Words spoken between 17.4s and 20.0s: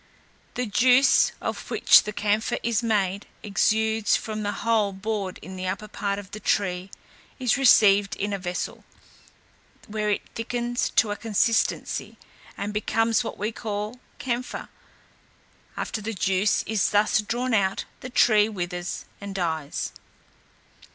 out, the tree withers and dies.